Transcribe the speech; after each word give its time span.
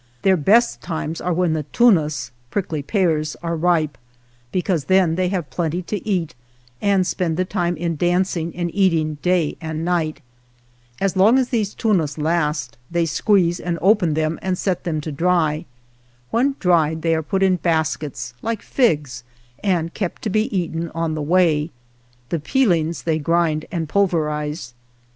Their 0.23 0.35
best 0.35 0.81
times 0.81 1.21
are 1.21 1.31
when 1.31 1.63
"tunas" 1.71 2.31
(prickly 2.49 2.81
pears) 2.81 3.35
are 3.43 3.55
ripe, 3.55 3.99
because 4.51 4.85
then 4.85 5.13
they 5.13 5.27
have 5.29 5.51
plenty 5.51 5.83
to 5.83 6.07
eat 6.09 6.33
and 6.81 7.05
spend 7.05 7.37
the 7.37 7.45
time 7.45 7.77
in 7.77 7.97
dancing 7.97 8.51
and 8.55 8.73
eating 8.73 9.19
day 9.21 9.57
and 9.61 9.85
night. 9.85 10.21
As 10.99 11.15
long 11.15 11.37
as 11.37 11.49
these 11.49 11.75
tunas 11.75 12.17
last 12.17 12.79
the 12.89 13.05
squeeze 13.05 13.59
and 13.59 13.77
open 13.79 14.15
them 14.15 14.39
and 14.41 14.57
set 14.57 14.85
them 14.85 15.01
to 15.01 15.11
dry. 15.11 15.65
When 16.31 16.55
dried 16.59 17.03
they 17.03 17.13
are 17.13 17.21
put 17.21 17.43
in 17.43 17.57
baskets 17.57 18.33
like 18.41 18.63
7 18.63 18.73
figs 18.73 19.23
and 19.63 19.93
kept 19.93 20.23
to 20.23 20.31
be 20.31 20.45
eaten 20.57 20.89
on 20.95 21.13
the 21.13 21.21
way. 21.21 21.69
The 22.29 22.39
peelings 22.39 23.03
they 23.03 23.19
grind 23.19 23.67
and 23.71 23.87
pulverize. 23.87 24.73